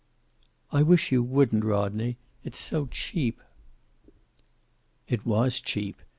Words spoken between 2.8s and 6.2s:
cheap." It was cheap.